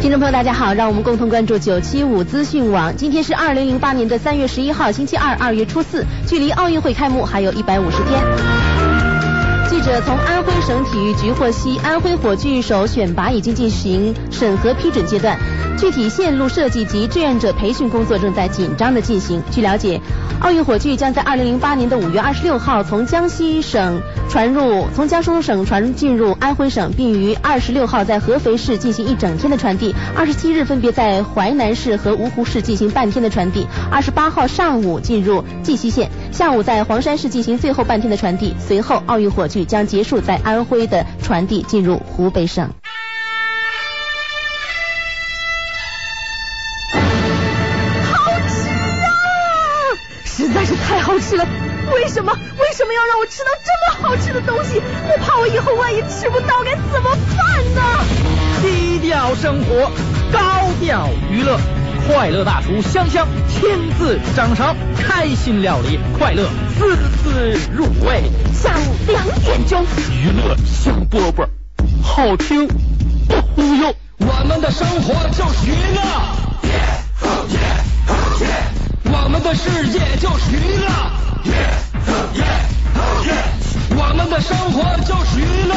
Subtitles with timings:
[0.00, 2.96] 听众朋友，大家好，让我们共同关注九七五资讯网。
[2.96, 8.69] 今天是二零零八年的三月十一号，星期二，二月初四，距离奥运会开幕还有一百五十天。
[9.70, 15.38] 记者从安徽省体育局获悉，安徽火炬手选拔已经进行审核批准阶段，
[15.78, 19.40] 具体线路设计及志愿者培训工作正在紧张的进行。
[19.52, 20.00] 据了解，
[20.40, 42.70] 奥运火炬将在二零零八年的五月二十六号从江西省传入，从江苏省传进入安徽省，并于二十六号在合肥市进行一整天的传递，二十七日分别在淮南市和芜湖市进行半天的传递，二十八号上午进入绩溪县，下午在黄山市进行最后半天的传递，随后奥运火炬将结束在安徽的传递，进入湖北省。
[48.04, 49.08] 好吃啊！
[50.24, 51.46] 实在是太好吃了。
[51.92, 52.32] 为什么？
[52.32, 54.80] 为什么要让我吃到这么好吃的东西？
[55.08, 57.82] 我怕我以后万一吃不到该怎么办呢？
[58.62, 59.90] 低调生活，
[60.30, 61.58] 高调娱乐，
[62.12, 68.24] 快乐大厨香香亲自掌勺，开心料理，快乐丝丝入味。
[68.52, 71.46] 下午两点钟，娱乐香饽饽，
[72.02, 73.94] 好听不忽悠。
[74.18, 76.02] 我们的生活就是娱乐，
[79.04, 80.90] 我们的世界就是娱乐，
[83.96, 85.74] 我们的生活就是娱乐，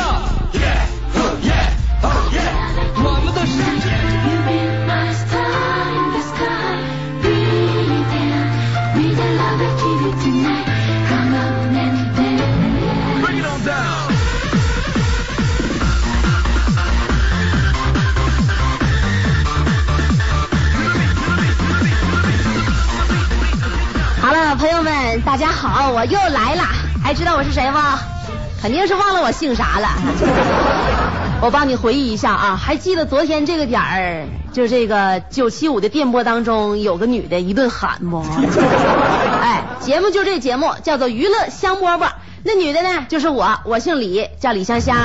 [25.34, 26.62] 大家好，我又来了，
[27.04, 27.98] 还知道我是谁吗？
[28.62, 29.90] 肯定是忘了我姓啥了。
[31.42, 38.24] 我帮你回忆一下啊，还记得昨天这个点儿，就这个九七五的电波当中有个女的一顿喊不？
[39.42, 42.10] 哎，节目就这节目叫做娱乐香饽饽，
[42.44, 44.96] 那女的呢就是我，我姓李，叫李香香。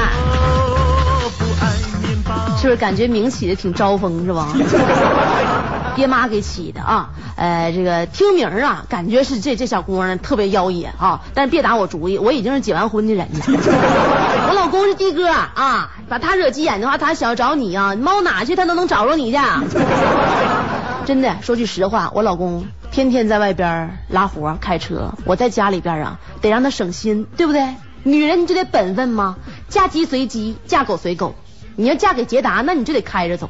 [2.59, 4.49] 是不是感觉名起的挺招风是吧？
[5.99, 13.41] 爹妈给起的啊，呃，这个听名啊，感觉是这这小姑娘特别妖冶啊，但是别打我主意，我已经是结完婚的人了。
[14.49, 19.39] 我老公是的哥啊，把他惹急眼的话，他想要找你啊，猫哪去他都能找着你去。
[21.05, 27.75] 真的，说句实话，我老公天天在外边拉活开车，我在家里边啊，得让他省心，对不对？
[28.05, 29.35] 女人你就得本分嘛，
[29.69, 31.35] 嫁鸡随鸡，嫁狗随狗。
[31.75, 33.49] 你要嫁给捷达，那你就得开着走。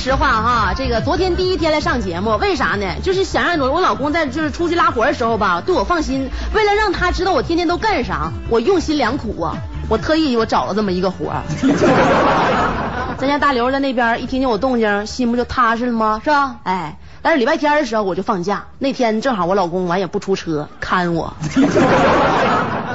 [0.00, 2.86] 实话哈，这个昨天第一天来上节目，为啥呢？
[3.02, 6.30] 就是想让我我老公在就是出去拉活的时候吧，对我放心。
[6.54, 9.58] 为了让他知道我天天都干啥，我用心良苦啊，
[9.90, 11.42] 我特意我找了这么一个活儿。
[13.20, 16.22] 咱家大刘在那边一听见我动静，心不就踏实了吗？
[16.24, 16.56] 是吧？
[16.62, 21.34] 哎，但是礼拜天的时候我就放假，那天正好我老公完也不出车看我，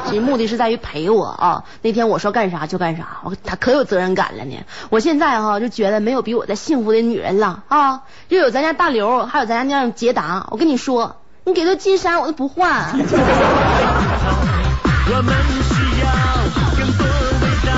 [0.08, 1.64] 其实目的是在于陪我啊。
[1.82, 4.58] 那天我说干啥就干啥，我他可有责任感了呢。
[4.90, 8.02] 我现在哈、就觉得没有比我再幸福的女人了啊！
[8.30, 12.92] 又有咱家大刘，还有咱家那样捷达，我跟你说，你给他金山我都不换。
[15.08, 15.36] 我们
[15.70, 16.08] 需要
[16.78, 17.06] 更多
[17.42, 17.72] 味道。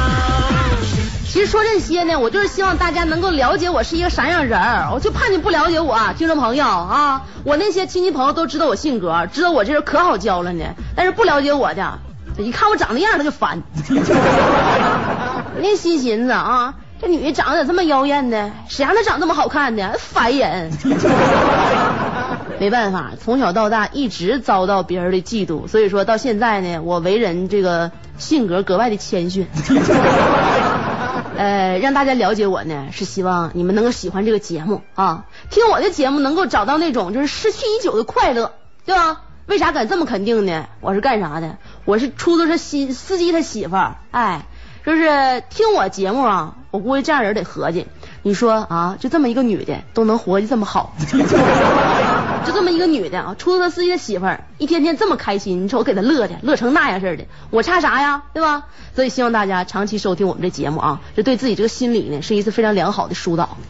[1.25, 4.89] 其实说这些呢，我就是希望大家能够了解我是一个啥样人儿。
[4.93, 10.65] 我就怕你不了解我，听众朋友啊，我那些亲戚朋友都知道我性格，知道我这人可好交了呢。
[10.95, 11.99] 但是不了解我的，
[12.37, 13.61] 一看我长那样他就烦。
[15.59, 18.51] 那心寻思啊，这女的长得咋这么妖艳呢？
[18.67, 19.93] 谁让她长这么好看呢？
[19.97, 20.71] 烦人。
[22.59, 29.47] 没办法，从小到大一直遭到别人的嫉妒，所以说到现在呢，我为人这个性格格外的谦逊。
[31.37, 38.53] 呃，让大家了解我呢，是希望你们能够喜欢这个节目啊，听我的节目能够找到那种就是失去已久的快乐，
[38.85, 39.21] 对吧？
[39.45, 40.65] 为啥敢这么肯定呢？
[40.81, 41.57] 我是干啥的？
[41.87, 44.41] 我是出租车司司机他媳妇儿，哎，
[44.85, 47.87] 就是听我节目啊，我估计这样人得合计，
[48.23, 58.65] 你说啊，就这么一个女的都能活得这么好， 就这么一个女的啊，出租车司机的媳妇儿，一天天这么开心，你瞅我给她乐的，乐成那样似的，我差啥呀，对吧？
[58.93, 63.55] 所以希望大家长期收听我们这节目啊，这对自己这个心理呢是一次非常良好的疏导。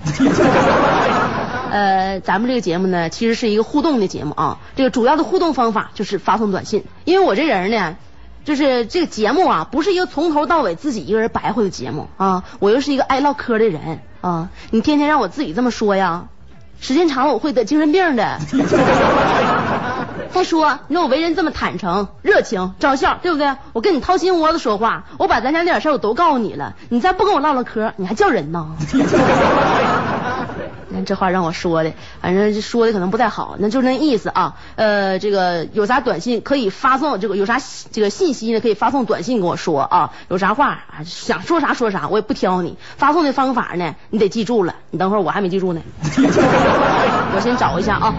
[1.69, 4.57] 呃，咱们这个节目呢，其实是一个互动的节目啊。
[4.77, 7.97] 这个主要的互动方法就是发送短信，因为我这人呢，
[8.47, 12.45] 就是这个节目啊，不是一个从头到尾自己一个人白活的节目啊。
[12.59, 16.27] 我又是一个爱唠嗑的人啊，你天天让我自己这么说呀，
[16.79, 18.39] 时间长了我会得精神病的。
[20.31, 23.53] 再说，你说我为人这么坦诚、热情、招笑，对不对？
[23.73, 28.77] 我跟你掏心窝子说话，我把咱家那点事儿我都告诉你了，你再不跟我唠唠嗑，你还叫人呢？
[30.89, 31.91] 那这话让我说的，
[32.21, 34.55] 反正说的可能不太好，那就那意思啊。
[34.75, 37.59] 呃，这个有啥短信可以发送，这个有啥
[37.91, 40.11] 这个信息呢，可以发送短信跟我说啊。
[40.29, 42.77] 有啥话啊，想说啥说啥，我也不挑你。
[42.97, 44.75] 发送的方法呢，你得记住了。
[44.91, 48.13] 你等会儿我还没记住呢， 我先找一下啊。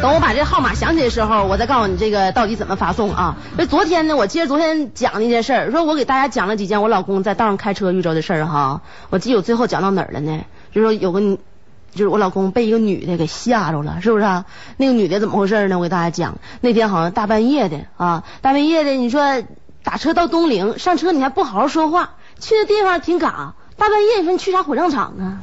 [0.00, 3.36] 等我把这号码想起的时候，我再告诉你这个到底怎么发送啊。
[3.56, 8.80] 那昨天呢，我接着昨天讲那件事儿，说我给大家讲了几件我老公在道上开车遇着的事儿哈。
[9.10, 10.44] 我记得我最后讲到哪儿了呢？
[10.72, 14.44] 就是说有个，就是我老公被一个女的给吓着了，是不是、啊？
[14.76, 15.76] 那个女的怎么回事呢？
[15.78, 19.42] 我给大家讲，那天好像大半夜的啊，大半夜的，你说
[19.82, 23.54] 打车到东陵，上车你还不好好说话，去的地方挺嘎。
[23.78, 25.38] 大半夜你说你去啥火葬场啊？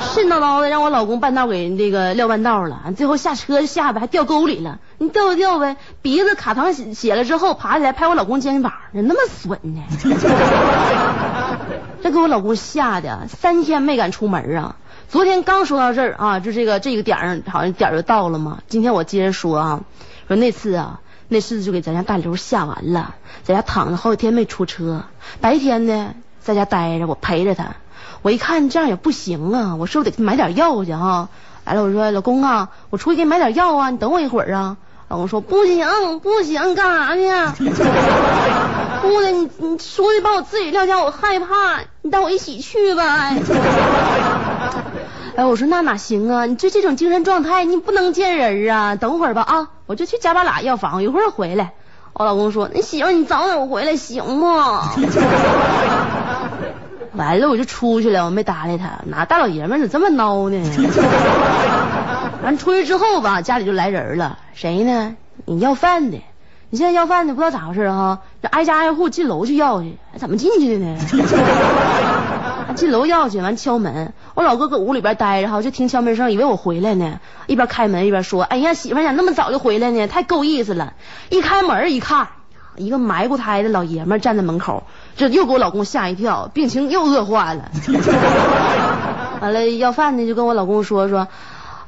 [0.00, 4.80] 神叨叨的让我老公半道给那个撂半道了，最后下车就下呗还掉沟里了。
[4.98, 9.82] 你掉就掉呗，鼻子卡糖血血了之后爬起来拍我老公肩膀，人那么损呢？
[12.02, 14.74] 这给我老公吓的三天没敢出门啊。
[15.08, 18.58] 昨天刚说到这儿啊，就这个这个点儿好像点儿就到了嘛。
[18.66, 19.80] 今天我接着说啊，
[20.26, 20.98] 说那次啊，
[21.28, 23.14] 那次就给咱家大刘吓完了，
[23.44, 25.04] 在家躺着好几天没出车，
[25.40, 26.14] 白天呢
[26.50, 27.76] 在家待着，我陪着他。
[28.22, 31.28] 我一看这样也不行啊，我说我得买点药去哈。
[31.64, 34.76] 完了我说老公啊，我出去给你买点药啊，你等我一会儿啊。
[35.08, 35.86] 老公说不行
[36.20, 37.16] 不行，干啥
[37.52, 37.64] 去？
[37.64, 43.30] 不的，你你出去把我自己撂家，我害怕，你带我一起去吧。
[45.36, 46.46] 哎，我说那哪行啊？
[46.46, 48.96] 你就这种精神状态，你不能见人啊。
[48.96, 51.72] 等会儿吧啊，我就去加巴拉药房，一会儿回来。
[52.12, 54.92] 我老公说，那媳妇你早点回来行吗？
[57.12, 59.00] 完了我就出去了，我没搭理他。
[59.06, 60.58] 哪大老爷们儿咋这么孬呢？
[62.44, 65.16] 完出去之后吧，家里就来人了，谁呢？
[65.44, 66.22] 你要饭的。
[66.72, 70.96] 你现在要饭的不知道咋回事哈，这挨家挨户进楼去要去，哎怎么进去的呢？
[72.76, 77.18] 进楼要去，完敲门，我老哥搁屋里边待着哈，就听敲门声，以为我回来呢，
[77.48, 80.06] 一边开门一边说：“哎呀，媳妇咋那么早就回来呢？
[80.06, 80.92] 太够意思了！”
[81.28, 82.28] 一开门一看，
[82.76, 84.84] 一个埋骨胎的老爷们站在门口，
[85.16, 87.70] 这又给我老公吓一跳，病情又恶化了。
[89.40, 91.28] 完了要饭的就跟我老公说说：“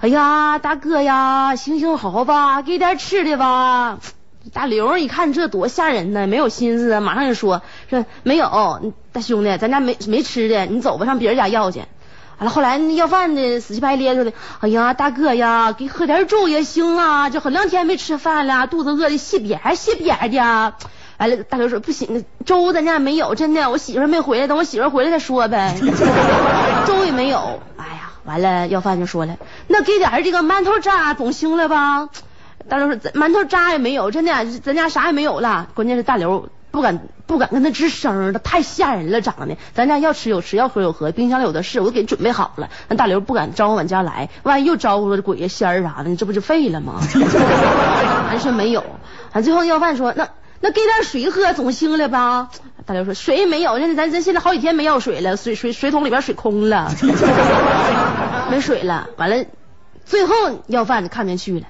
[0.01, 3.99] 哎呀，大哥呀，行行好吧，给点吃的吧。”
[4.53, 11.83] 大刘一看这多吓人呢，没有心思，马上就说说没有，大兄弟，咱家没没吃的，你走吧，上别人家要去。
[12.39, 20.75] 完了，后来那要饭的死乞白咧说的，哎呀，大哥呀，给喝点粥也行啊，这很两天没吃饭了，肚子饿的稀瘪稀瘪的。
[21.19, 25.77] 完了，大刘说不行，粥咱家没有，真的，我媳妇没回来，等我媳妇回来再说呗。
[26.87, 29.37] 粥也没有，哎呀，完了，要饭就说了，
[29.69, 32.09] 那给点这个馒头渣总行了吧？
[32.69, 35.69] 大刘说：“馒头渣也没有，真的，咱家啥也没有了。
[35.75, 39.57] 关键是大刘不敢不敢跟他吱声，他太吓人了，长得。
[39.75, 42.71] 咱家要吃有吃，要喝有喝，冰箱里有的是，我都给你准备好了。
[42.89, 46.95] 那大刘不敢招呼俺家来，万一又招呼了鬼呀仙儿啥的，你这不就废了吗？
[48.31, 48.83] 俺说没有，
[49.33, 50.31] 俺最后要饭说那
[50.61, 52.49] 那给点水喝总行了吧？
[52.87, 56.91] 大刘说水没有，那咱咱现在好几天没要水了，水水水桶里边水空了，
[58.51, 59.11] 没水了。
[59.19, 59.45] 完了，
[60.07, 60.35] 最后
[60.67, 61.67] 要饭的看不下去了。”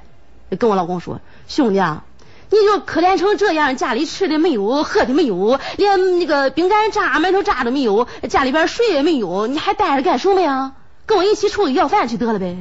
[0.58, 2.04] 跟我老公说，兄弟啊，
[2.52, 10.72] 你就可怜成这样，家里吃的没有，喝的没有，连那个饼干渣、馒头渣都没有，家里边水也没有，你还待着干什么呀？
[11.06, 12.56] 跟我一起出去要饭去得了呗。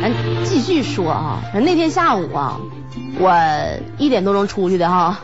[0.00, 0.12] 咱
[0.44, 2.58] 继续说啊，那天下午啊，
[3.18, 3.32] 我
[3.98, 5.18] 一点多钟出去的哈。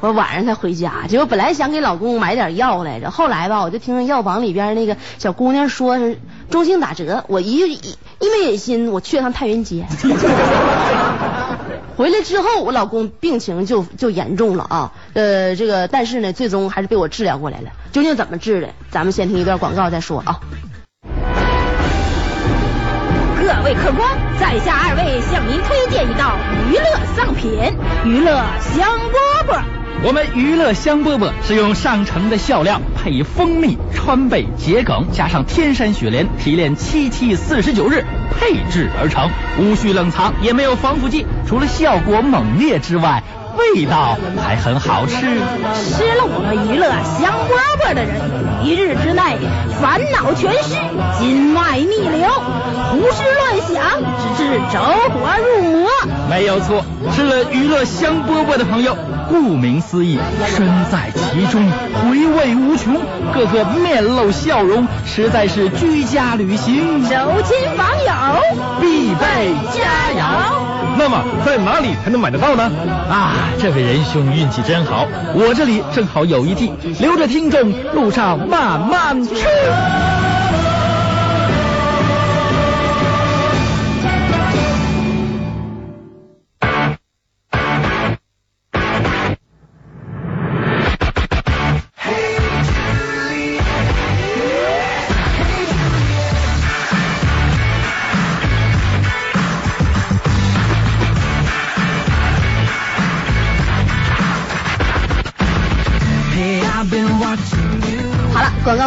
[0.00, 9.86] 我晚上才回家，结果本来想给老公买点药来着，后来吧，我就听着药房里边那个小姑娘说是中性打折，我一一一没忍心，我去了趟太原街。
[11.98, 17.70] 回来之后，我老公病情就就严重了啊，呃，这个但是呢，最终还是被我治疗过来了。
[17.92, 18.70] 究竟怎么治的？
[18.90, 20.40] 咱们先听一段广告再说啊。
[23.36, 26.38] 各位客官，在下二位向您推荐一道
[26.70, 27.50] 娱乐上品——
[28.06, 28.30] 娱乐
[28.74, 29.60] 香饽饽。
[30.02, 43.22] 我们娱乐香饽饽是用上乘的笑料配以蜂蜜、川贝、桔梗，加上天山雪莲，提炼七七四十九日配制而成，无需冷藏，也没有防腐剂，除了效果猛烈之外，
[43.58, 45.16] 味道还很好吃。
[45.20, 48.16] 吃了我们娱乐香饽饽的人，
[48.64, 49.36] 一日之内
[49.82, 50.76] 烦恼全失，
[51.18, 52.30] 筋脉逆流，
[52.90, 54.80] 胡思乱想，直至走
[55.12, 55.90] 火入魔。
[56.30, 56.82] 没有错，
[57.14, 58.96] 吃了娱乐香饽饽的朋友，
[59.30, 60.18] 顾名思义，
[60.56, 61.70] 身在其中，
[62.02, 62.94] 回味无穷，
[63.32, 68.12] 个个面露笑容，实在是居家旅行走亲访友，
[68.80, 70.24] 必备佳肴。
[70.98, 72.68] 那么在哪里才能买得到呢？
[73.08, 79.34] 啊，这位仁兄运气真好，我这里正好有一屉，留着听众路上慢慢吃。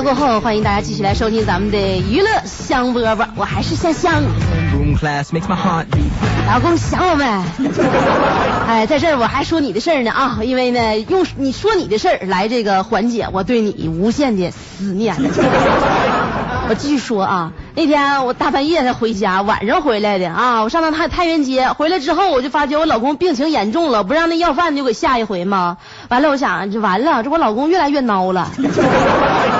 [0.03, 4.21] 过后，欢迎大家继续来收听咱们的娱乐香饽饽，我还是香香。
[6.45, 7.25] 老公想我没？
[8.67, 15.15] 哎，在这儿我还说你的事儿呢啊，因为呢，用你说你的事儿来这个缓解我对你无限的思念。
[16.69, 25.77] 我继续说啊，那天我大半夜才回家，晚上回来的啊，我上到太太原街，回来之后我就发觉我老公病情严重了，不让那要饭就给下一回吗？
[26.09, 28.51] 完了，我想这完了，这我老公越来越孬了，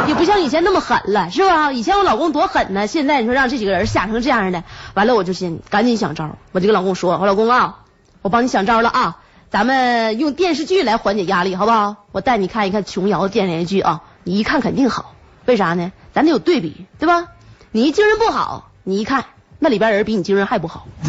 [0.08, 1.72] 也不像以前那么狠了，是吧？
[1.72, 7.80] 以前我老公多狠呢，现在你说让这几个人吓成这样的，完了我就先赶紧想招，我就跟老公说，我老公啊，
[8.22, 9.18] 我帮你想招了啊，
[9.50, 11.96] 咱们用电视剧来缓解压力，好不好？
[12.12, 15.14] 我带你看一看琼瑶的电视剧啊，你一看肯定好，
[15.46, 15.92] 为啥呢？
[16.14, 17.28] 咱得有对比，对吧？
[17.72, 19.26] 你一精神不好，你一看
[19.60, 20.88] 那里边人比你精神还不好，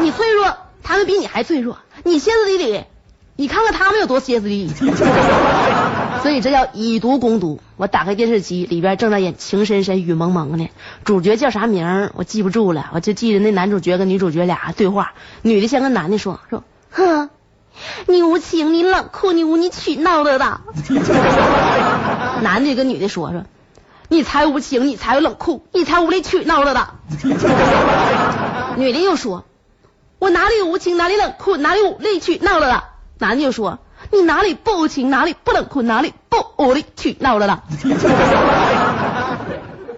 [0.00, 2.84] 你脆弱，他们比你还脆弱，你歇斯底里，
[3.36, 4.72] 你看看他们有多歇斯底里。
[6.26, 7.60] 所以这叫以毒攻毒。
[7.76, 10.70] 我打开电视机，里边正在演《情深深雨蒙蒙》呢，
[11.04, 17.30] 主角叫啥名儿我记不住了，我就记得那男主角跟女主角俩对话，女的先跟男的说说，哼，
[18.08, 20.36] 你无情，你冷酷，你无理取闹的。
[22.42, 23.44] 男的跟女的说说，
[24.08, 26.88] 你才无情，你才冷酷，你才无理取闹了的。
[28.76, 29.44] 女的又说，
[30.18, 32.82] 我哪里无情，哪里冷酷，哪里无理取闹了的？
[33.20, 33.78] 男的又说，
[34.12, 37.62] 你哪里不无情，哪里不冷酷，哪里不无理取闹了啦？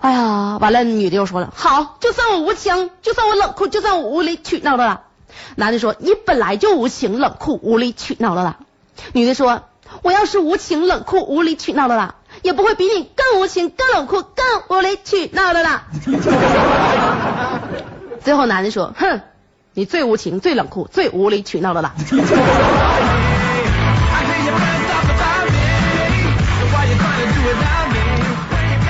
[0.01, 5.01] 哎呀，完了，女的又说了，好，就算我无情，就算我冷酷，就算我无理取闹了啦。
[5.57, 8.59] 男的说，你本来就无情、冷酷、无理取闹了啦。
[9.13, 9.63] 女的说，
[10.03, 15.87] 我要是无情、冷酷、无理取闹了啦，也不会比你更无情、更冷酷、更无理取闹了啦。
[18.23, 19.21] 最后男的说，哼，
[19.75, 21.95] 你最无情、最冷酷、最无理取闹了啦。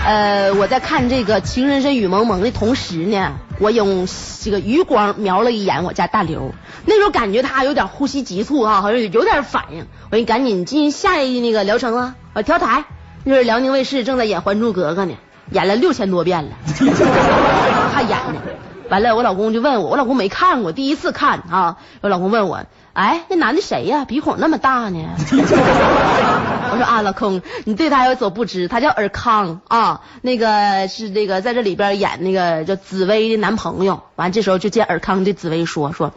[0.09, 4.09] 呃，我在看这个《情深深雨蒙蒙》的同时呢，我用
[4.41, 6.55] 这个余光瞄了一眼我家大刘，
[6.87, 12.87] 那时候感觉他有点呼吸急促啊，好像有点反应，我就赶紧进下一那个疗程啊，我调台。
[13.25, 15.13] 那是辽宁卫视正在演《还珠格格》呢，
[15.51, 16.53] 演了六千多遍了，
[17.93, 18.41] 还演呢。
[18.89, 21.77] 完了，我老公就问我，我老公没看过，第一次看啊。
[22.01, 22.65] 我老公问我，
[22.99, 24.05] 哎，那男的谁呀？
[24.05, 24.99] 鼻孔那么大呢？
[25.31, 34.03] 我说啊，老公，你对他有所不知，他叫尔康啊，那个是那个在这里边演那个叫紫薇的男朋友。
[34.17, 36.13] 完，这时候就见尔康对紫薇说说，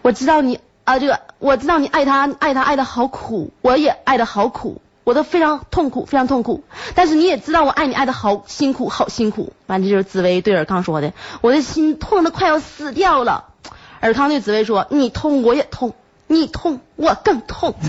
[0.00, 4.80] 我知道你啊，这个我知道你爱他，爱他爱的好苦，我也爱的好苦。
[5.04, 6.64] 我都非常痛苦，非常痛苦。
[6.94, 9.52] 但是你也知道我爱你爱的好辛苦，好辛苦。
[9.66, 13.44] 完，这就是紫薇对尔康说的，我的心痛的快要死掉了。
[14.00, 15.94] 尔康对紫薇说，你痛我也痛，
[16.26, 17.74] 你痛我更痛。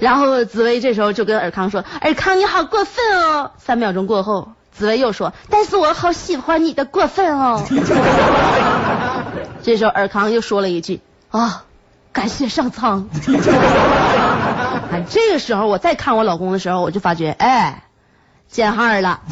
[0.00, 3.52] 然后紫薇这时候就跟尔康说，尔康你好过分哦。
[3.58, 7.62] 三秒钟过后，紫薇又说，但是我好喜欢你的过分哦。
[9.62, 11.64] 这时候尔康又说了一句，啊，
[12.12, 13.08] 感谢上苍。
[14.92, 17.84] 啊，这个时候我再看我老公的时候，我就发觉，哎，
[18.52, 19.22] 见号了，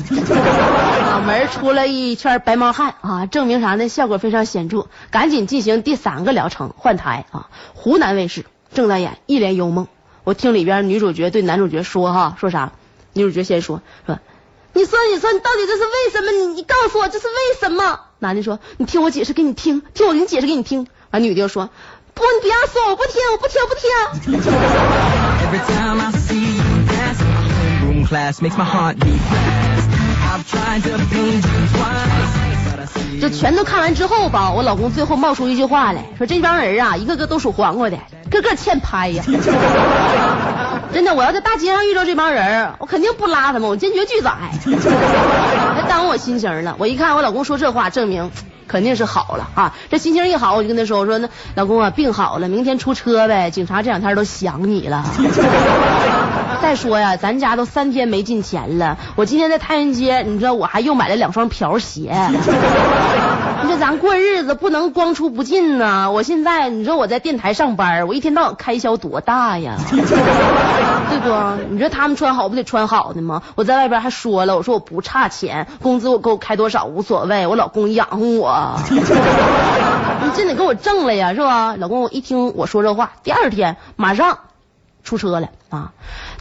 [1.07, 3.87] 脑门出了一圈白毛汗啊，证明啥呢？
[3.87, 7.51] 效果非常显著，赶紧进行第三个疗程，换台啊。
[7.75, 9.85] 湖南卫视正在演《一帘幽梦》，
[10.25, 12.73] 我听里边女主角对男主角说哈，说啥？
[13.13, 14.19] 女主角先说说，
[14.73, 16.31] 你说你说你到底这是为什么？
[16.31, 18.01] 你你告诉我这是为什么？
[18.21, 20.87] 男的说，你听我解释给你听，听我给你解释给你听。
[21.11, 21.69] 完，女的又说。
[22.15, 23.75] 不，你不要说，我不听，我不听，我不
[26.55, 26.60] 听。
[28.11, 29.89] Class, makes my heart beat fast.
[30.33, 32.35] I've tried to paint you twice,
[32.67, 37.97] but I see 这全都看完之后吧，我老公最后冒出一句话来说：“这帮人啊，一个个都属黄瓜的，
[38.31, 39.23] 个个欠拍呀。
[40.93, 44.33] ”真的，我要在大街上遇到这帮人，我肯定不拉他们，我坚决拒载。
[45.75, 46.75] 还耽误我心情了。
[46.79, 48.33] 我一看我老公说这话，证明
[48.67, 49.75] 肯定是好了啊。
[49.89, 53.51] 这心情一好，我就跟他说：“我说那老公啊，病好了，明天出车呗。
[53.51, 55.05] 警察这两天都想你了。
[56.61, 58.99] 再说呀，咱家都三天没进钱了。
[59.17, 62.15] 我今天在太原街，你知道我还又买了两双瓢鞋。
[63.63, 69.77] 你说咱过日子不能光出不进呐、我现在你说我在电台上班，我一天到晚开销多大呀？
[69.91, 71.29] 对不？
[71.71, 73.43] 你说他们穿好不得穿好的吗？
[73.57, 78.79] 我在外边还说了，我说我不差钱，工资我给我开多少无所谓，我老公养活我。
[78.91, 81.75] 你真得给我挣了呀，是吧？
[81.77, 84.39] 老公一听我说这话，第二天马上
[85.03, 85.93] 出车了啊！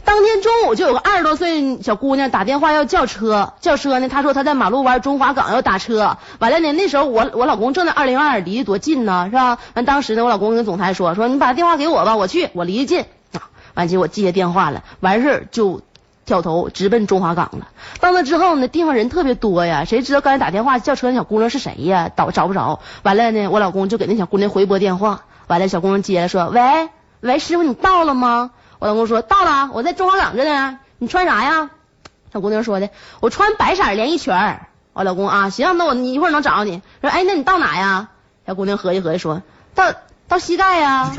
[0.04, 9.58] 当天中午就有个二十多岁小姑娘打电话要叫车，叫车呢，她说她在马路湾中华港要打车，完了呢，那时候我我老公正在二零二，离得多近呢，是吧？
[9.74, 13.48] 完当时呢，我老公跟总裁说说你把电话给我吧，我去，我离得近啊。
[13.74, 15.80] 完结果接电话了，完事儿就
[16.24, 17.68] 掉头直奔中华港了。
[18.00, 22.10] 到那之后呢，地方人特别多呀，谁知道刚才打电话叫车那小姑娘是谁呀？
[22.16, 22.80] 找找不着。
[23.04, 26.88] 完了呢，我老公就给那小姑娘回拨电话，完了小姑娘接了说：“喂
[27.20, 30.80] 喂，师傅你到了吗？”我老公说：“到了，我在中华港这呢。
[30.98, 31.70] 你穿啥呀？”
[32.32, 34.34] 小姑娘说的：“我穿白色连衣裙。”
[34.92, 36.82] 我老公啊，行，那我一会儿能找你。
[37.00, 38.08] 说：“哎，那你到哪呀？”
[38.46, 39.42] 小姑娘合计合计说
[39.76, 39.92] ：“到
[40.26, 41.12] 到膝盖呀。”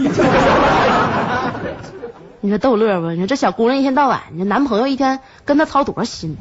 [2.42, 3.12] 你说逗乐不？
[3.12, 6.36] 你说这小姑娘一天到晚，你男朋友一天跟她操多少心？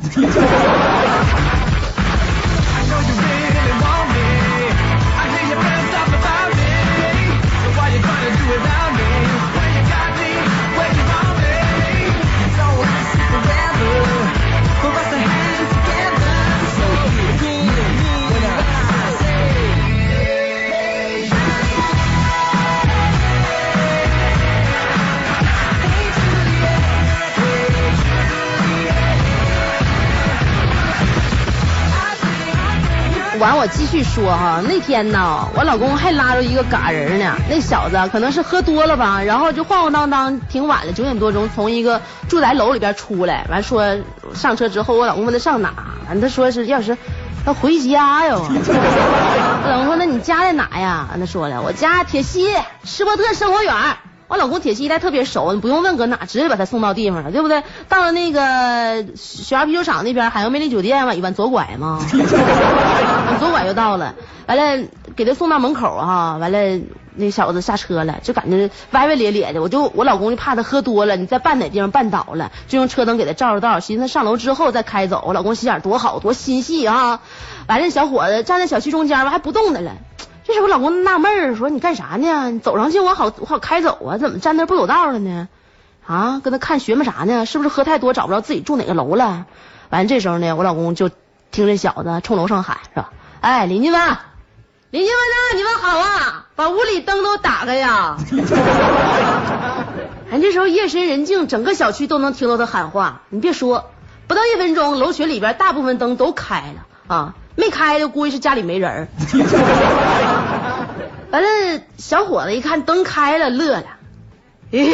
[33.40, 43.96] 完，我继续说哈，那天呢，我老公还拉着一个嘎人呢，那小子可能是喝多了吧，然后就晃晃荡荡，挺晚了，九点多钟从一个住宅楼里边出来，完说
[44.34, 45.72] 上车之后，我老公问他上哪，
[46.06, 46.98] 完他说是要是
[47.46, 48.44] 要回家哟。
[48.46, 51.08] 我老公说那你家在哪呀？
[51.10, 53.96] 完他说了，我家铁西施伯特生活园儿。
[54.30, 57.64] 我老公铁西一带特别熟，你不用问搁哪，直接把他送到地方了，对不对？
[57.88, 61.99] 到了那个雪花啤酒厂那边，海洋魅力酒店往往左拐嘛，
[63.26, 64.14] 往左拐就到了。
[64.47, 66.58] 完了给他送到门口哈、完了
[67.16, 69.60] 那小子下车了，就感觉歪歪咧咧的。
[69.60, 75.25] 我就我老公就怕他喝多了，你在绊哪地方绊倒了，就用车灯给他照着道，寻思上楼之后再开走。
[75.26, 77.21] 我老公心眼多好，多心细啊。
[77.66, 79.93] 完了小伙子站在小区中间吧，还不动弹了。
[80.44, 82.50] 这时候我老公纳闷儿说：“你干啥呢？
[82.50, 85.48] 你走上去我好我好开走啊，怎么站那不走道了呢？
[86.06, 87.46] 啊，搁那看学么啥呢？
[87.46, 89.46] 是不是喝太多找不着自己住哪个楼了？”
[89.90, 91.08] 完这时候呢，我老公就
[91.50, 93.10] 听这小子冲楼上喊是吧？
[93.40, 94.00] 哎，邻居们，
[94.90, 95.56] 邻居们呢？
[95.56, 96.46] 你们好啊！
[96.56, 98.16] 把屋里灯都打开呀！
[100.30, 103.22] 哎这时候夜深人静，整个小区都能听到他喊话。
[103.30, 103.90] 你别说，
[104.28, 109.08] 不到一分钟，楼群里边大部分灯都开了啊，没开的估计是家里没人儿。
[111.30, 111.49] 完了，
[111.97, 113.84] 小伙子一看灯开了，乐了，
[114.73, 114.93] 咦，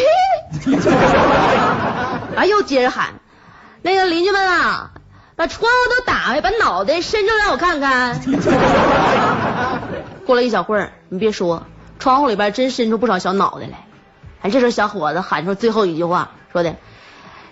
[2.37, 3.15] 完又接着喊，
[3.81, 4.91] 那个邻居们啊，
[5.35, 8.21] 把窗户都打开，把脑袋伸出来让我看看。
[10.27, 11.63] 过了一小会儿，你别说，
[11.99, 13.87] 窗户里边真伸出不少小脑袋来。
[14.43, 16.77] 哎，这时候小伙子喊出最后一句话，说的，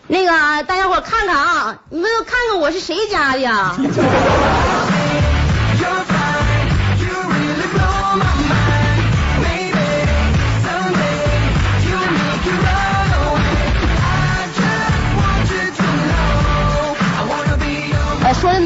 [0.08, 0.28] 那个
[0.64, 3.74] 大家伙看看啊，你们都看看我是谁家的呀？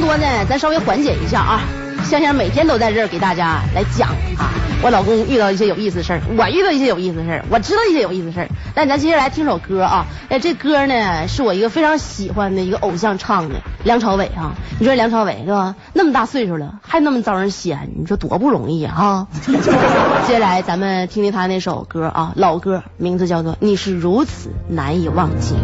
[0.09, 1.61] 说呢，咱稍微缓解一下啊。
[2.03, 4.49] 香香每天都在这儿给大家来讲啊，
[4.83, 8.49] 我老公遇到一些有意思的事儿，我遇到一些有意思的事儿，我知道一些有意思的事儿。
[8.75, 14.55] 那咱接下来听首歌啊，哎，这歌呢是我一个非常喜欢的一个偶像唱的，梁朝伟啊。
[14.79, 15.75] 你说梁朝伟是吧？
[15.93, 18.95] 那么大岁数了，还那么招人稀罕，你说多不容易啊！
[18.97, 19.29] 哈。
[20.27, 25.55] 接下来咱们听听他那首歌啊，老歌，名字叫做《你是如此难以忘记》。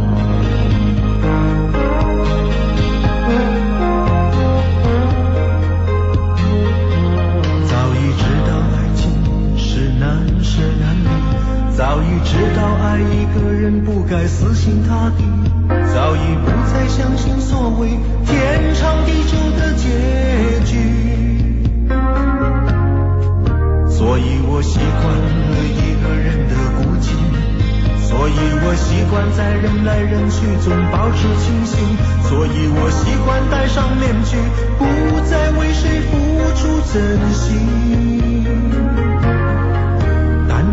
[11.77, 15.25] 早已知道爱，一个人不该死心塌地，
[15.93, 17.89] 早已不再相信所谓
[18.25, 19.89] 天长地久的结
[20.65, 20.79] 局。
[23.91, 27.11] 所以我习惯了一个人的孤寂，
[28.07, 28.33] 所以
[28.63, 31.77] 我习惯在人来人去中保持清醒，
[32.23, 34.37] 所以我习惯戴上面具，
[34.79, 36.15] 不再为谁付
[36.55, 38.34] 出真心。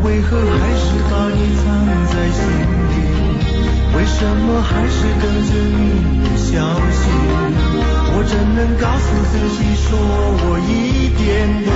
[0.04, 1.64] 为何还是把你藏
[2.08, 2.40] 在心
[2.92, 2.96] 里？
[3.96, 5.80] 为什么还是等着你
[6.24, 6.50] 的消
[6.92, 7.04] 息？
[8.14, 9.88] 我怎能告诉自己说
[10.44, 10.70] 我一
[11.18, 11.22] 点
[11.66, 11.70] 都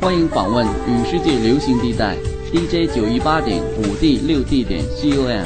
[0.00, 2.14] 欢迎访问与世界流行地带
[2.52, 5.44] DJ 九一八点五 D 六 D 点 COM。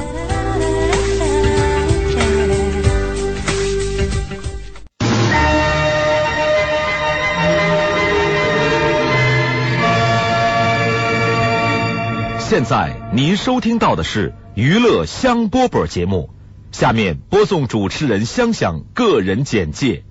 [12.37, 16.29] 现在您收听到的是娱乐香饽饽节目，
[16.71, 20.03] 下面播送主持人香香个人简介：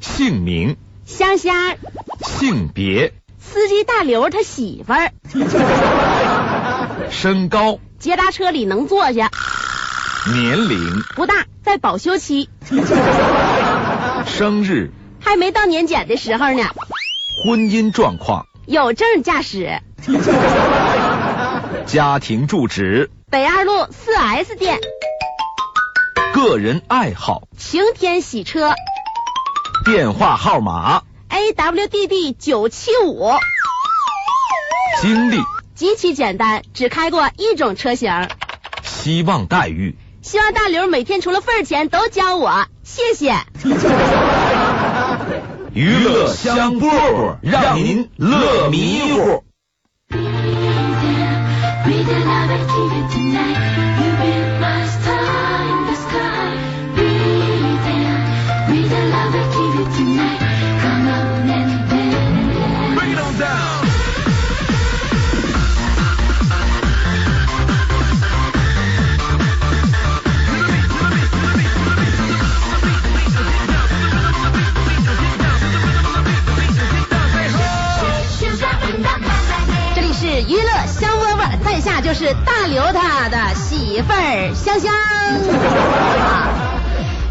[0.00, 1.76] 姓名、香香，
[2.22, 3.12] 性别、
[3.52, 5.12] 司机大刘他媳妇儿，
[7.10, 9.30] 身高、捷达车里能坐下，
[10.34, 12.48] 年龄、不大，在保修期，
[14.26, 16.64] 生日、还没到年检的时候呢，
[17.44, 19.80] 婚姻状况、有证驾驶，
[21.86, 24.78] 家庭住址、北二路四 S 店，
[26.34, 28.74] 个人爱好、晴天洗车
[29.84, 33.30] 电话号码、，AWDD 九七五，
[35.02, 35.38] 经历、
[35.74, 38.28] 极其简单，只开过一种车型，
[38.82, 39.96] 希望待遇。
[40.22, 43.36] 希望大刘每天除了份儿钱都教我，谢谢。
[45.72, 49.44] 娱乐香饽饽，让您乐迷糊。
[82.16, 84.90] 是大刘他的媳妇儿香香。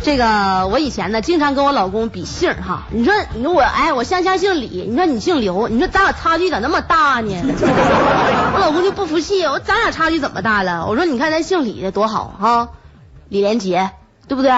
[0.04, 2.84] 这个我以前呢，经常跟我老公比姓哈。
[2.92, 7.34] 你说，你说我哎，我香香姓李，你说你姓刘，你说咱俩差距咋那么大呢？
[8.54, 10.86] 我老公就不服气，我咱俩差距怎么大了？
[10.86, 12.70] 我说你看咱姓李的多好哈，
[13.30, 13.90] 李连杰，
[14.28, 14.52] 对不对？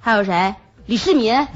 [0.00, 0.54] 还有谁？
[0.86, 1.36] 李世民。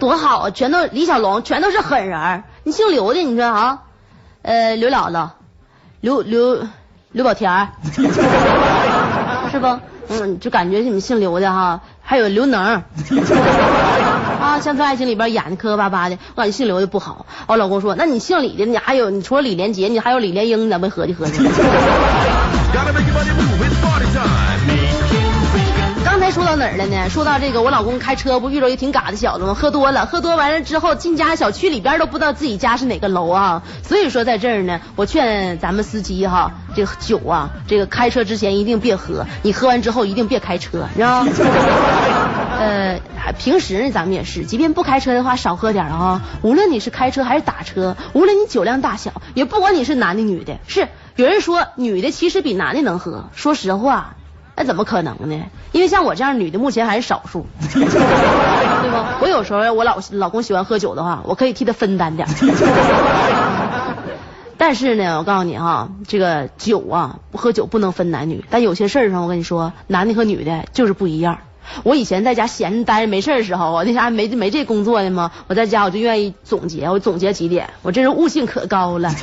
[0.00, 0.50] 多好啊！
[0.50, 2.44] 全都李小龙，全都是狠人。
[2.64, 3.82] 你姓刘的，你说啊？
[4.40, 5.28] 呃，刘姥姥，
[6.00, 6.66] 刘刘
[7.12, 7.68] 刘宝田，
[9.50, 9.78] 是不？
[10.08, 12.84] 嗯，就感觉你们姓刘的哈，还有刘能 啊，
[14.62, 17.26] 《乡村爱情》里边演的磕磕巴巴的，我感觉姓刘的不好。
[17.48, 21.42] 我老公说，那你姓李的，你还有你除了李连杰，你还有李连英，咱们合计合计。
[26.26, 27.08] 才说到哪儿了呢？
[27.08, 29.54] 说到这个，我老公开车不遇到一挺嘎的小子吗？
[29.54, 33.62] 喝多了，喝多完了之后进家小区里边都不知道自己家是哪个楼啊。
[33.84, 41.30] 所以说在这儿呢，我劝咱们司机哈，这个酒啊，这个开车之前一定别喝，你喝完之后一定别开车，你知道吗？
[42.58, 43.00] 呃，
[43.38, 46.22] 平时呢，咱们也是，即便不开车的话，少喝点啊。
[46.42, 54.16] 无论你是开车还是打车，无论你酒量大小，也不管你是男的女的，是有人说女的其实比男的能喝，说实话。
[54.56, 55.44] 那怎么可能呢？
[55.72, 59.18] 因为像我这样女的，目前还是少数， 对吗？
[59.20, 62.26] 我有时候我老老公喜欢喝酒的话，我可以替他分担点。
[64.58, 68.42] 但是呢，我告诉你哈，这个酒啊，不喝酒不能分男女。
[68.48, 71.36] 但有些事儿上，我跟你说，男的和女的就是不一样。
[71.82, 75.30] 我以前在家闲着待着没事的时候，我那啥没没这工作的吗？
[75.48, 79.12] 我在家我就愿意总结，我总结几点，我这人悟性可高了。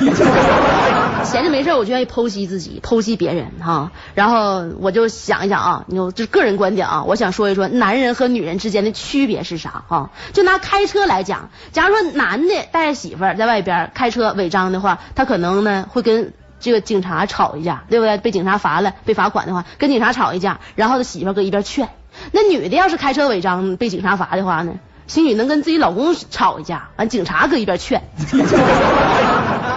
[1.24, 3.90] 闲着没事我就愿意剖析自己，剖析别人哈。
[4.14, 10.10] 然后我就想一想啊，你这是个人观点啊，我想说一说男人和女人之间的区别是啥哈？
[10.32, 18.16] 就拿开车来讲，假如说男的带着媳妇儿在外边开车违章的话，他可能呢会跟这个警察吵一架，对不对？
[18.18, 21.88] 被警察罚了，被罚款的话，跟警察吵一架，然后他媳妇搁一边劝。
[22.32, 24.74] 那女的要是开车违章被警察罚的话呢，
[25.06, 28.02] 兴许能跟自己老公吵一架，完警察搁一边劝。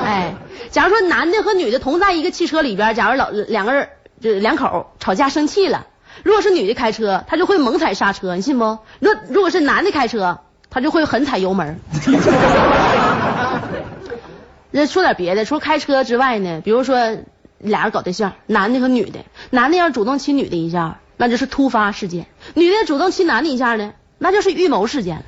[0.72, 3.90] 假如说男的和女的同在一个汽车里边，假如老两个人
[4.22, 5.88] 这两口吵架生气了，
[6.24, 8.80] 如果是女的开车，她就会猛踩刹车，你信不？
[9.00, 11.80] 如如果是男的开车，他就会狠踩油门。
[14.72, 17.18] 那说点别的，除开车之外呢，比如说
[17.60, 25.24] 俩人搞对象，男的和女的，男的要主动亲女的一下，那就是突发事件；女的主动亲男的一下呢，那就是预谋事件。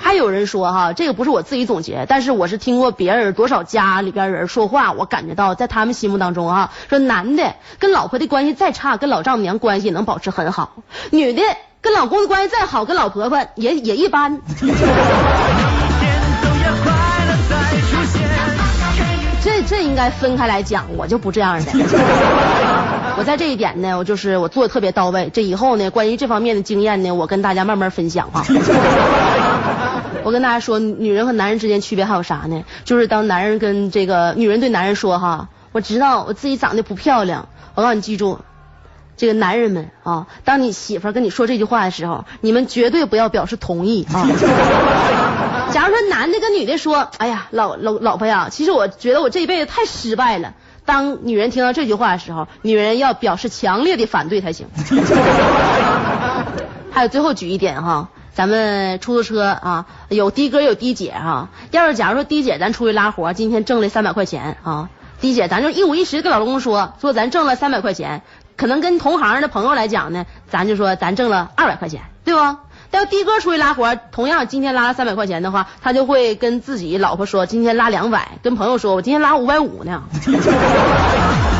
[0.00, 11.42] 还有人说哈，这个不是我自己总结，但是我是听过别人多少家里边人说话，我感觉到在他们心目当中啊，说男的跟老婆的关系再差，跟老丈母娘关系能保持很好；女的
[11.80, 14.40] 跟老公的关系再好，跟老婆婆也也一般。
[19.40, 21.70] 这这应该分开来讲，我就不这样的。
[23.16, 25.30] 我在这一点呢，我就是我做的特别到位。
[25.32, 28.44] 这以后呢，关于这方面的经验呢，我跟大家慢慢分享啊。
[30.28, 32.62] 我跟大家说，女人和男人之间区别还有啥呢？
[32.84, 38.40] 就是当男人跟这个女人对男人说哈，我知道我自己长得不漂亮，我告诉你记住，
[39.16, 44.28] 这个男人们啊，当你媳妇跟你说这句话的时候，你们绝对不要表示同意啊。
[45.72, 50.52] 假如说男的跟女的说，哎呀，老老老婆呀，其实我觉得我这一辈子太失败了。
[50.84, 54.66] 当女人听到这句话的时候，女人要表示强烈的反对才行。
[56.92, 61.48] 还有最后举一点哈，咱们出租车啊，有的哥有的姐哈。
[61.72, 68.22] 要是假如说的姐咱出去拉活，今天挣了三百块钱啊，的姐咱就一五一十跟老公说，说咱挣了三百块钱，
[68.56, 72.40] 可能跟同行的朋友来讲呢，咱就说咱挣了二百块钱，对不？
[72.92, 80.04] 但要的哥出去拉活，同样今天拉了三百块钱的话，他就会跟自己老婆说今天拉两百，跟朋友说我今天拉五百五呢。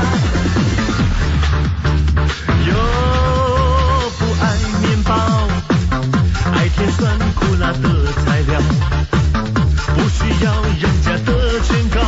[10.40, 12.01] 要人家的劝告，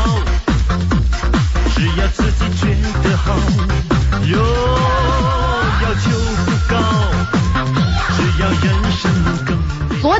[1.74, 3.69] 只要自己觉得好。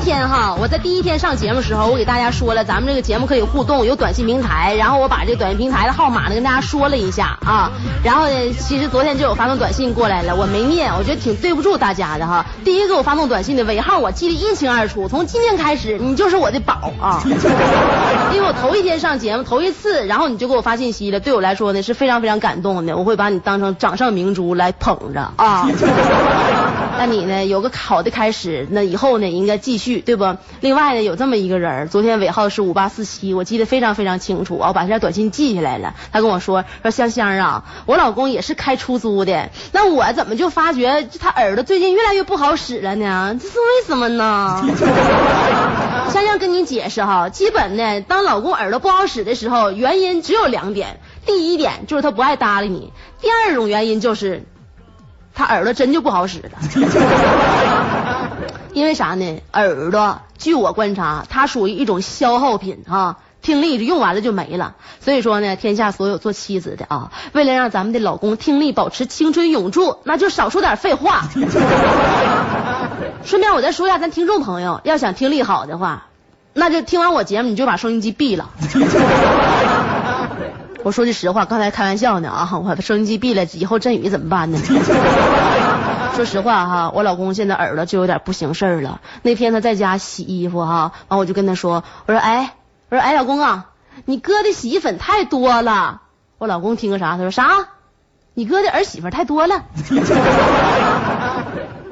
[0.01, 7.71] 天哈，我在第一天上节目时候，我给大家说了，咱们这个节目可以互动，有短信平台，然后我把这短信平台的号码呢跟大家说了一下啊。
[8.03, 12.47] 然后呢，其实昨天就有发送短信过来了，我没念，我觉得挺对不住大家的哈。
[12.65, 17.23] 第一个给我发送短信的尾号我记得一清二楚，从今天开始你就是我的宝啊，
[18.35, 25.69] 因为我头一天上节目，头一次，然后你就给我发信息了，对我来说呢是非常非常感动的，我会把你当成掌上明珠来捧着啊。
[26.99, 30.37] 那你呢有个好的开始，那以后呢应该继续，对不？
[30.61, 35.95] 另外呢有这么一个人，昨天尾号是五八四七，我记得非常非常清楚啊，我把这条短信记下来了。
[36.13, 43.37] 他跟我说说香香啊，我老公也是开出租的，那我怎么就发觉他耳朵最近越来越不好使了呢？
[43.41, 44.63] 这是为什么呢？
[46.13, 54.45] 香香跟你解释哈，基本呢，当老公耳朵不好使的时候，原因只有两点，第一点就是他不爱搭理你，第二种原因就是。
[55.33, 56.51] 他耳朵真就不好使了，
[58.73, 59.43] 因为啥呢？
[59.53, 64.75] 耳朵，据我观察，它属于一种消耗品啊，听力用完了就没了。
[65.01, 71.29] 所以说呢，天下所有做妻子的啊，为了让咱们的老公听力保持青春永驻，那就少说点废话。
[73.25, 76.07] 顺便我再说一下，咱听众朋友要想听力好的话，
[76.55, 78.51] 那就听完我节目你就把收音机闭了。
[80.83, 84.59] 我说句实话，刚才开玩笑呢啊，我把收音机闭了，以后振宇怎么办呢？
[86.21, 89.01] 说实话哈，我老公现在耳朵就有点不行事儿了。
[89.23, 92.57] 那天他在家洗衣服哈，完我就跟他说，我说哎，
[92.91, 93.71] 我说哎老公啊，
[94.05, 96.03] 你搁的洗衣粉太多了。
[96.37, 97.13] 我老公听个啥？
[97.13, 97.69] 他说啥？
[98.35, 99.65] 你哥的儿媳妇太多了。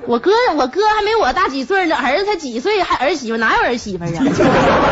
[0.06, 4.10] 我哥我哥还没我大几岁呢，儿子才几岁，还儿媳妇哪有儿媳妇啊？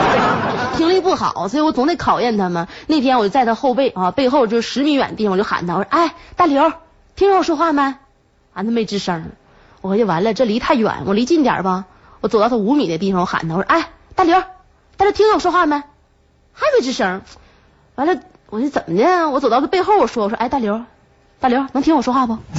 [0.79, 2.69] 听力不好，所以我总得考验他们。
[2.87, 6.73] 那天我就在他后背啊背后就十米远的地方，我就喊他，我说哎大刘，
[7.17, 7.97] 听着我说话没？
[8.57, 9.31] 啊他没吱声。
[9.83, 11.85] 我合计完了，这离太远，我离近点吧。
[12.23, 14.41] 我走到他五米的地方，我喊他，我说哎大刘，
[14.97, 15.77] 大刘听着我说话没？
[16.55, 17.21] 还没吱声。
[17.95, 19.29] 完了，我说怎么的？
[19.29, 20.83] 我走到他背后，我说我说哎大刘，
[21.39, 22.39] 大刘能听我说话不？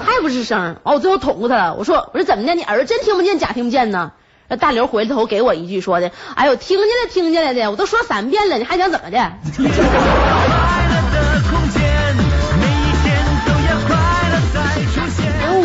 [0.00, 0.76] 还不吱声。
[0.82, 2.54] 完我最后捅过他了，我说我说怎么的？
[2.54, 4.12] 你耳朵真听不见假听不见呢？
[4.48, 9.10] 那大刘回头给我一句说的，哎呦，听见了听见了的，我都说三遍了，你还想怎么？
[9.10, 9.18] 的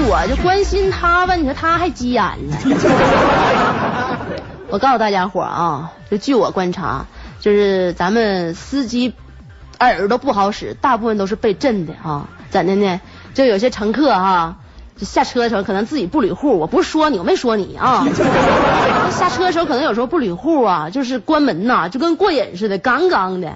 [0.09, 2.57] 我就关心他吧，你说他还急眼了。
[4.69, 7.05] 我告诉大家伙啊，就据我观察，
[7.41, 9.13] 就是咱们司机
[9.79, 12.27] 耳朵不好使，大部分都是被震的啊。
[12.49, 13.01] 怎的呢？
[13.33, 14.55] 就有些乘客哈、
[14.97, 18.07] 就下车的时候可能自己不捋户，我不是说你，我没说你啊。
[19.11, 23.55] 下车的时候可能有时候不捋户啊，就是关门呐、就跟过瘾似的，杠杠的。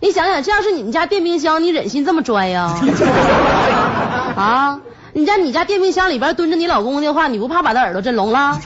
[0.00, 2.78] 你想想，这要是你们家电冰箱，你忍心这么拽呀？
[4.36, 4.80] 啊，
[5.16, 8.60] 你在你家电冰箱里边蹲着你老公的话，你不怕把他耳朵震聋了？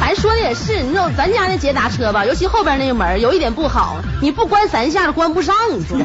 [0.00, 5.54] 咱说的也是，你说咱家那捷达车吧，尤其后边那个门有一点不好，你不关三下子关不上。
[5.70, 5.96] 你说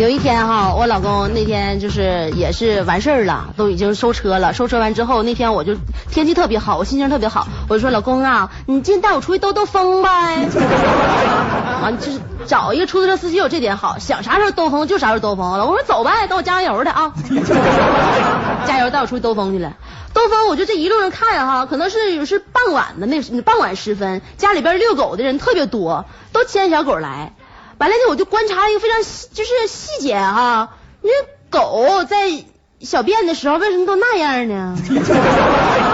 [0.00, 4.52] 有一天哈，我老公那天就是也是完事儿了，都已经收车了。
[4.52, 5.74] 收车完之后，那天我就
[6.10, 10.08] 天气特别好，我心情特别好，我就说老公啊，你今天带我出去兜兜风呗。
[11.80, 15.58] 啊，就是找一个出租车司机有这点好，想啥时候兜风就啥时候兜风。
[15.58, 17.12] 老公说走呗，等我加完油的啊。
[18.66, 19.74] 加油带我出去兜风去了。
[20.12, 27.34] 兜风，我就这一路上看哈，可能是是傍晚的那傍晚时分，家里边遛狗的人特别多，都牵小狗来。
[27.78, 30.70] 完了呢，我就观察一个非常细就是细节哈，
[31.02, 31.10] 那
[31.50, 32.44] 狗在
[32.80, 34.76] 小便的时候为什么都那样呢？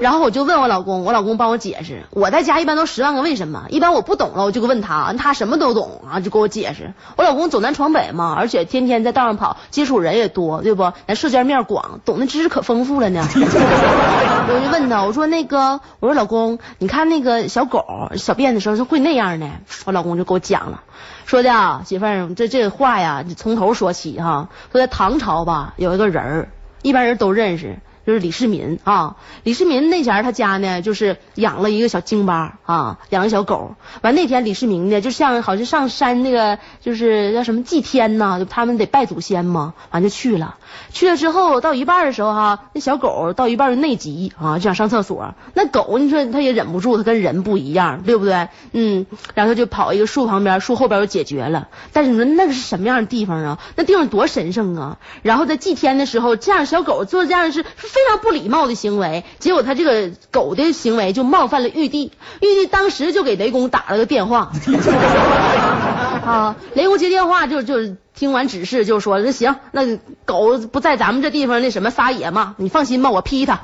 [0.00, 2.04] 然后我就问我老公，我老公帮我解释。
[2.10, 6.94] 我在家一般都十万个为什么，一般我不懂了我就问他，他什么都懂啊，就给我解释。
[7.16, 10.90] 我老公走南闯北嘛，而且天天在道上跑，接触人也多，对不？
[11.06, 13.28] 咱社交面广，懂的知识可丰富了呢。
[13.36, 17.84] 我就问他，我说那个，我说老公，你看那个小狗
[18.16, 19.50] 小便的时候是会那样的。
[19.84, 20.80] 我老公就给我讲了，
[21.26, 24.48] 说的啊，媳妇儿，这这话呀，你从头说起哈。
[24.72, 26.48] 说在唐朝吧，有一个人儿，
[26.80, 27.76] 一般人都认识。
[28.06, 33.74] 就是李世民啊，李世民那前儿他家呢，就是养了一个小京巴啊，养个小狗。
[34.02, 40.56] 完那天李世民呢，就像好像上山那个，就是叫什么祭天呐，他们得拜祖先嘛，完就去了。
[40.92, 45.34] 去了之后到一半的时候哈，那小狗到一半就内急啊，就想上厕所。
[45.54, 48.48] 那狗你说它也忍不住，它跟人不一样，对不对？
[48.72, 51.68] 嗯，然后就跑一个树旁边，树后边就解决了。
[51.92, 53.58] 但是你说那个是什么样的地方啊？
[53.76, 54.98] 那地方多神圣啊！
[55.22, 64.52] 然后在祭天的时候，这样小狗做这样是非常不礼貌的行为，结果他这个狗的行为就冒犯了玉帝，玉帝当时就给雷公打了个电话。
[66.24, 73.58] 啊，雷公接电话就就听完指示就说那行，那狗不在咱们这地方那什么撒野嘛，你放心吧，我劈它。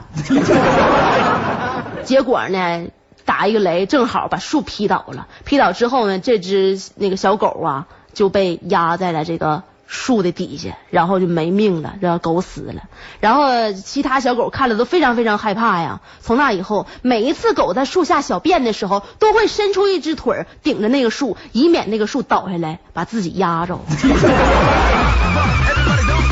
[2.02, 2.86] 结果呢，
[3.24, 5.28] 打一个雷，正好把树劈倒了。
[5.44, 12.83] 劈倒之后呢，这只那个小狗啊就被压在了这个树的底下，然后就没命了，然后狗死了。
[13.20, 16.01] 然后其他小狗看了都非常非常害怕呀。
[16.20, 23.79] 从那以后，每一次狗在树下小便的时候，都会伸出一只腿顶着那个树，以免那个树倒下来把自己压着。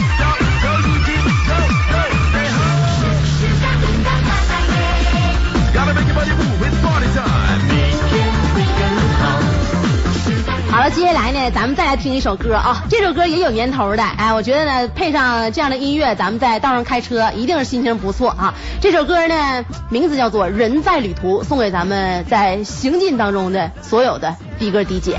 [10.95, 18.55] 接下来呢，咱们再来听一首歌啊，这首歌也有年头的，哎，我觉得呢，配上这样的音乐，咱们在道上开车一定是心情不错啊。
[18.81, 25.19] 这首歌呢，名字叫做《人在旅途》，送给咱们在行进当中的所有的的哥的姐。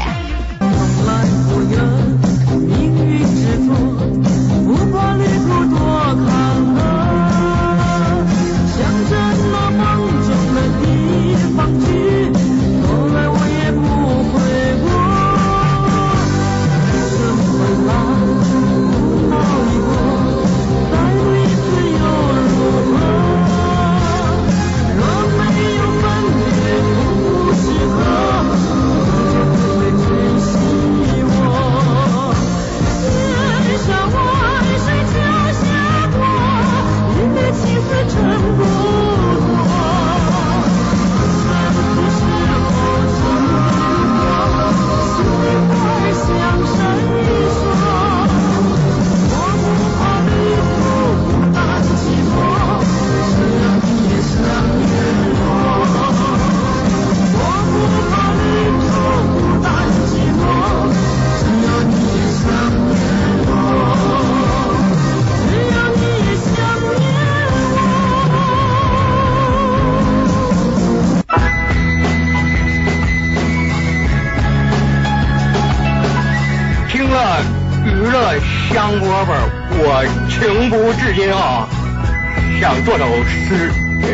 [83.48, 83.72] 是，
[84.02, 84.08] 呃，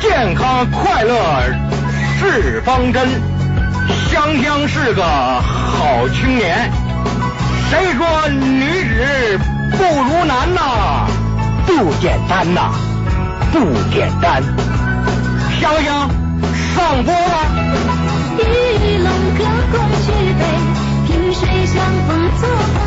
[0.00, 1.42] 健康快乐
[2.18, 3.08] 是方针，
[4.08, 6.70] 香香是个好青年。
[7.68, 9.40] 谁说女子
[9.72, 11.08] 不如男呐？
[11.66, 12.70] 不简单呐，
[13.52, 13.58] 不
[13.92, 14.40] 简单。
[15.60, 16.08] 香香，
[16.76, 17.36] 上播了。
[18.38, 19.42] 一龙隔
[19.76, 20.40] 空举杯，
[21.08, 21.74] 萍水相
[22.06, 22.85] 逢做朋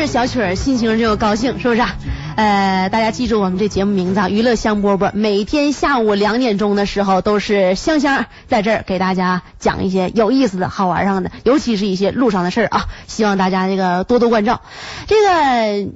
[0.00, 1.94] 这小曲儿，心情就高兴，是不是啊？
[2.34, 5.10] 呃，大家记住我们这节目名字啊，娱乐香饽饽。
[5.12, 12.86] 每天下午两点钟的时候，都是香香在这儿给大家讲一些有意思的好玩上的，尤其是一些路上的事儿啊。
[13.08, 14.62] 希望大家这个多多关照。
[15.06, 15.90] 这个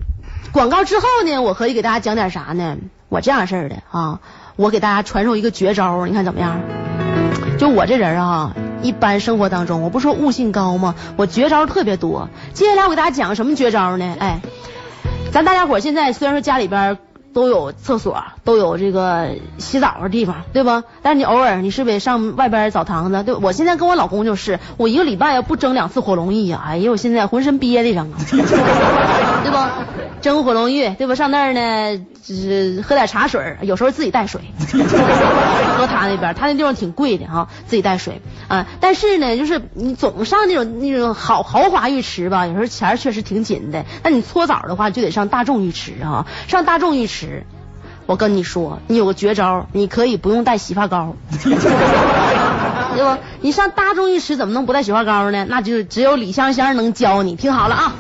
[0.52, 2.76] 广告之后呢，我可以给大家讲点啥呢？
[3.09, 4.20] 我这样式儿的啊，
[4.57, 6.61] 我给大家传授一个绝招，你看怎么样？
[7.59, 8.55] 就我这人啊，
[8.85, 10.95] 一般生活当中，我不说悟性高吗？
[11.16, 12.28] 我绝招特别多。
[12.53, 14.14] 接下来我给大家讲什么绝招呢？
[14.20, 14.41] 哎，
[15.32, 16.99] 咱大家伙现在虽然说家里边
[17.32, 20.85] 都有厕所，都有这个洗澡的地方，对吧？
[21.03, 23.22] 但是你偶尔你是不是得上外边澡堂子？
[23.24, 28.16] 对，我现在跟我老公就是，我一个礼拜要不蒸两次火龙浴呀，哎呀，我现在浑身憋得慌啊，
[29.43, 29.59] 对不？
[30.20, 31.14] 蒸火龙浴，对吧？
[31.14, 34.41] 上那儿呢，就是喝点茶水，有时候自己带水，
[35.77, 38.66] 喝他那边，他那地方挺贵的哈，自己带水啊。
[38.81, 43.85] 但是呢，就是你总上那种那种豪豪华浴池吧，有时候钱确实挺紧的。
[44.03, 46.27] 那你搓澡的话，就得上大众浴池啊。
[46.49, 47.45] 上大众浴池，
[48.07, 51.16] 我跟你说，你有个绝招，你可以不用带洗发膏。
[52.95, 53.18] 对不？
[53.43, 55.45] 你上大众浴池怎么能不带洗发膏呢？
[55.47, 57.37] 那就只有李香香能教你。
[57.37, 57.93] 听好了啊！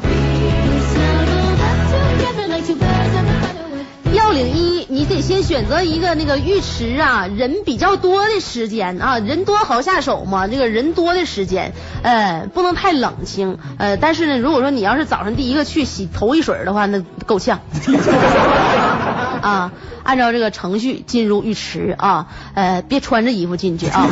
[4.14, 10.46] 要领一，你得先选择一个那个浴池啊，人比较多的时间啊，人多好下手嘛。
[10.46, 17.60] 这个人多的时间，呃，不能太冷清，呃，但是呢，如果说你要是早上第一个去洗头一水的话，那够呛。
[19.42, 24.06] 啊，按照这个程序进入浴池啊，呃，别穿着衣服进去啊，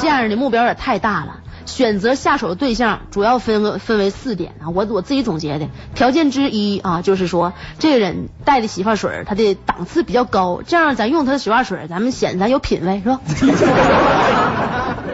[0.00, 1.36] 这样的目标也太大了。
[1.70, 13.20] 选择下手的对象主要分分为四点啊，我我自己总结的条件之一啊，就是说这个人带的洗发水他的档次比较高，这样咱用他的洗发水，咱们显得咱有品位是吧？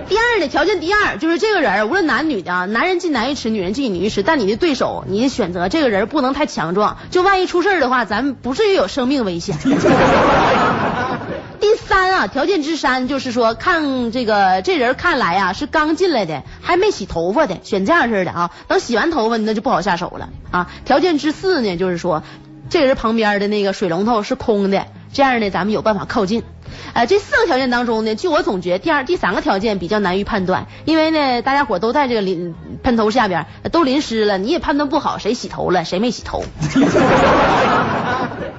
[0.09, 9.57] 第二呢，条件第二就是这个人无论男女的，男人进男浴池，女人进女浴池，但你的对手，你的选择这个人不能太强壮，就万一出事的话，咱们不至于有生命危险。
[11.97, 18.51] 三啊，条件之三就是说，看这个这人看来啊是刚进来的，还没洗头发的，选这样式的啊。
[18.69, 20.71] 等洗完头发，那就不好下手了啊。
[20.85, 22.23] 条件之四呢，就是说
[22.69, 26.43] 这人旁边的那个水龙头是空的，这样呢咱们有办法靠近。
[26.93, 36.45] 呃，这四个条件当中呢，据我总结，第二、第三个条件比较难于判断，因为呢大家伙都在这个淋喷头下边都淋湿了，你也判断不好谁洗头了，谁没洗头。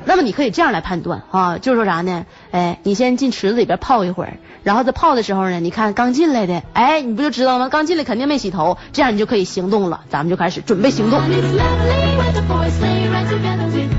[0.07, 2.25] 那么你可以这样来判断啊，就是说啥呢？
[2.51, 7.67] 哎，你先进池子里边泡一会儿，然后在泡的时候呢，你看刚进来的，哎，你不就知道吗？
[7.67, 10.01] 刚进来肯定没洗头，这样你就可以行动了。
[10.09, 11.19] 咱们就开始准备行动。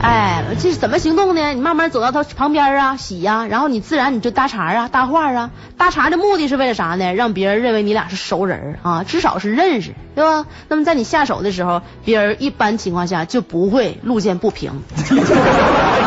[0.00, 1.50] 哎，这是怎么行动呢？
[1.50, 5.50] 你慢慢走到他旁边啊，洗呀、然后你自然你就搭茬啊，搭话啊。
[5.76, 7.12] 搭茬的目的是为了啥呢？
[7.12, 10.46] 让别人认为你俩是熟人啊，至少是认识，对吧？
[10.68, 14.82] 那么在你下手的时候，别人一般情况下就不会路见不平。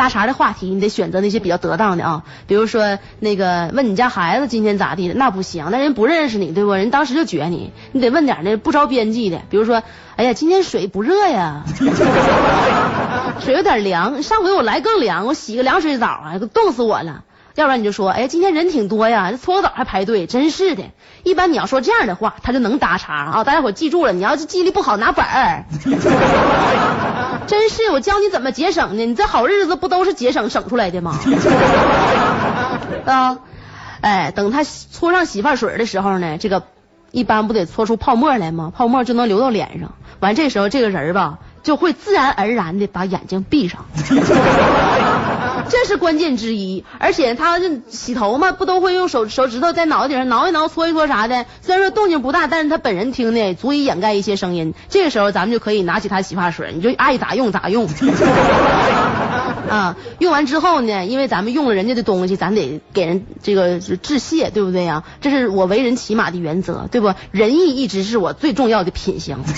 [0.00, 6.72] 搭茬的话题，你得选择那些比较得当的啊，比如说那个问你家孩子今天咋地，那不行，那人不认识你，对不？
[6.72, 9.82] 人当时就撅你，你得问点那不着边际的，比如说，
[10.16, 11.64] 哎呀，今天水不热呀，
[13.44, 17.24] 水有点凉，上回我来更凉，我洗个凉水澡啊，都冻死我了。
[17.54, 20.84] 要不然你就说，哎呀，今天人挺多呀，这搓个澡还排队，真是的。
[21.24, 23.44] 一般你要说这样的话，他就能搭茬啊。
[23.44, 25.64] 大家伙记住了，你要是记忆力不好，拿本儿。
[27.46, 29.04] 真是，我教你怎么节省呢？
[29.04, 31.18] 你这好日子不都是节省省出来的吗？
[33.04, 33.38] 啊，
[34.00, 36.62] 哎，等他搓上洗发水的时候呢，这个
[37.10, 38.72] 一般不得搓出泡沫来吗？
[38.74, 39.92] 泡沫就能流到脸上。
[40.20, 43.86] 完，这时候这个人吧，就会自然而然的把眼睛闭上。
[45.70, 51.46] 这是关键之一，而且他洗头嘛，不都会用手手指头在脑袋顶上挠一挠、搓一搓啥的。
[51.62, 54.74] 虽然说动静不大，但是他本人听的足以掩盖一些声音。
[54.88, 57.88] 这个时候咱们就可以拿起他洗发水，你就爱咋用咋用。
[59.70, 65.04] 啊，用完之后呢，因为咱们用了人家的东西，咱得给人这个致谢，对不对呀？
[65.20, 67.14] 这是我为人起码的原则，对不？
[67.30, 69.38] 仁义一直是我最重要的品行。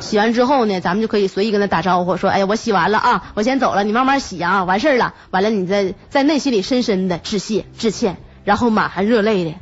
[0.00, 9.54] 洗完之后呢，咱们就可以随意跟他打招呼，说，哎呀，我洗完了啊，我先走了，你慢慢洗啊，完事儿了，完了你再在内心里深深的致谢致歉，然后满含热泪的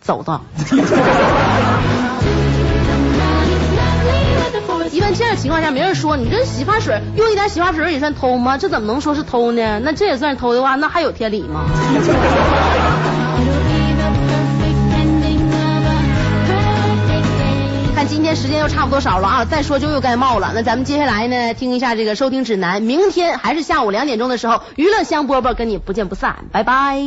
[0.00, 0.42] 走到。
[4.92, 8.58] 一般这样情况下，没人说你这洗发水用一点洗发水也算偷吗？
[8.58, 9.80] 这怎么能说是偷呢？
[9.84, 11.64] 那这也算偷的话，那还有天理吗？
[18.34, 20.52] 时间又差不多少了啊，再说就又该冒了。
[20.54, 22.82] 那咱们接下来呢，听一下这个收听指南。
[22.82, 26.98] 明天还是下午两点钟的时候，娱乐香饽饽跟你不见不散，拜拜。